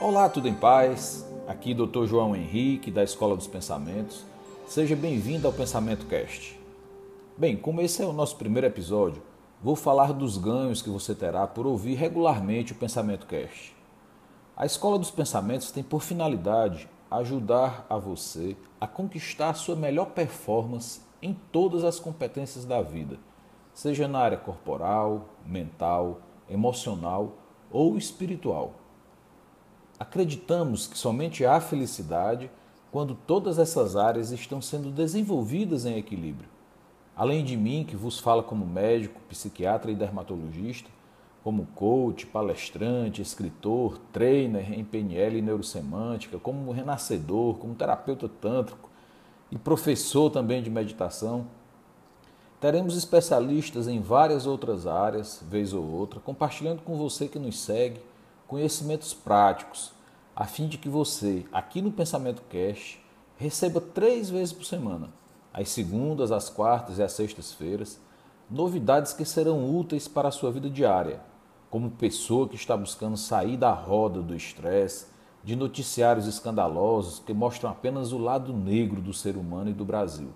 [0.00, 1.28] Olá, tudo em paz?
[1.48, 2.04] Aqui Dr.
[2.04, 4.24] João Henrique, da Escola dos Pensamentos.
[4.64, 6.56] Seja bem-vindo ao Pensamento Cast.
[7.36, 9.20] Bem, como esse é o nosso primeiro episódio,
[9.60, 13.74] vou falar dos ganhos que você terá por ouvir regularmente o Pensamento Cast.
[14.56, 21.00] A Escola dos Pensamentos tem por finalidade ajudar a você a conquistar sua melhor performance
[21.20, 23.18] em todas as competências da vida,
[23.74, 27.32] seja na área corporal, mental, emocional
[27.68, 28.74] ou espiritual.
[29.98, 32.50] Acreditamos que somente há felicidade
[32.92, 36.48] quando todas essas áreas estão sendo desenvolvidas em equilíbrio.
[37.16, 40.88] Além de mim, que vos fala como médico, psiquiatra e dermatologista,
[41.42, 48.88] como coach, palestrante, escritor, trainer em PNL e neurosemântica, como renascedor, como terapeuta tântrico
[49.50, 51.46] e professor também de meditação.
[52.60, 58.00] Teremos especialistas em várias outras áreas, vez ou outra, compartilhando com você que nos segue
[58.48, 59.92] conhecimentos práticos,
[60.34, 62.98] a fim de que você, aqui no Pensamento Cash,
[63.36, 65.10] receba três vezes por semana,
[65.52, 68.00] às segundas, às quartas e às sextas-feiras,
[68.50, 71.20] novidades que serão úteis para a sua vida diária,
[71.70, 75.06] como pessoa que está buscando sair da roda do estresse,
[75.44, 80.30] de noticiários escandalosos que mostram apenas o lado negro do ser humano e do Brasil.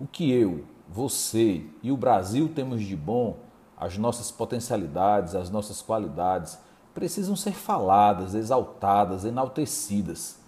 [0.00, 3.36] O que eu, você e o Brasil temos de bom,
[3.76, 6.58] as nossas potencialidades, as nossas qualidades,
[6.98, 10.40] precisam ser faladas, exaltadas, enaltecidas,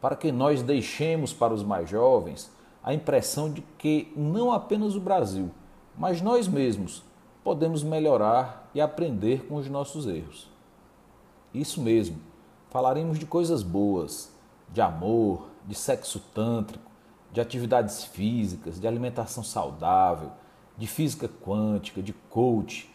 [0.00, 2.48] para que nós deixemos para os mais jovens
[2.80, 5.50] a impressão de que não apenas o Brasil,
[5.98, 7.02] mas nós mesmos
[7.42, 10.48] podemos melhorar e aprender com os nossos erros.
[11.52, 12.18] Isso mesmo,
[12.70, 14.30] falaremos de coisas boas,
[14.72, 16.88] de amor, de sexo tântrico,
[17.32, 20.30] de atividades físicas, de alimentação saudável,
[20.78, 22.94] de física quântica, de coach,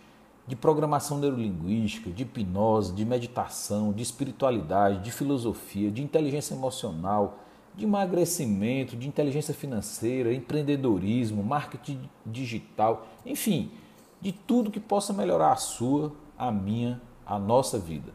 [0.51, 7.39] de programação neurolinguística, de hipnose, de meditação, de espiritualidade, de filosofia, de inteligência emocional,
[7.73, 13.71] de emagrecimento, de inteligência financeira, empreendedorismo, marketing digital, enfim,
[14.19, 18.11] de tudo que possa melhorar a sua, a minha, a nossa vida.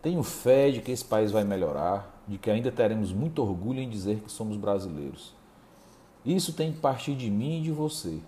[0.00, 3.90] Tenho fé de que esse país vai melhorar, de que ainda teremos muito orgulho em
[3.90, 5.34] dizer que somos brasileiros.
[6.24, 8.18] Isso tem que partir de mim e de você.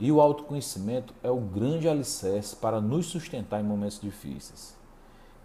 [0.00, 4.74] E o autoconhecimento é o grande alicerce para nos sustentar em momentos difíceis.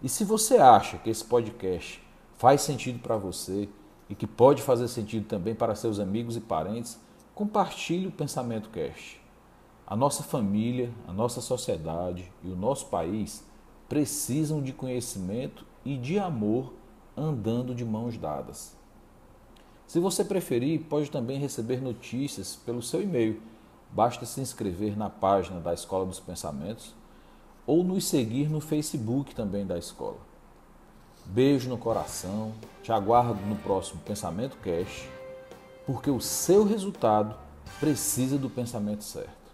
[0.02, 2.02] E se você acha que esse podcast
[2.38, 3.68] faz sentido para você
[4.08, 6.98] e que pode fazer sentido também para seus amigos e parentes,
[7.34, 9.20] compartilhe o Pensamento Cast.
[9.86, 13.44] A nossa família, a nossa sociedade e o nosso país
[13.88, 16.72] precisam de conhecimento e de amor
[17.14, 18.74] andando de mãos dadas.
[19.86, 23.40] Se você preferir, pode também receber notícias pelo seu e-mail
[23.90, 26.94] Basta se inscrever na página da Escola dos Pensamentos
[27.66, 30.18] ou nos seguir no Facebook também da escola.
[31.24, 32.52] Beijo no coração,
[32.82, 35.08] te aguardo no próximo Pensamento Cash,
[35.84, 37.36] porque o seu resultado
[37.80, 39.45] precisa do pensamento certo.